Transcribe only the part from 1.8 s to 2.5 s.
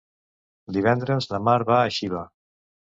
a Xiva.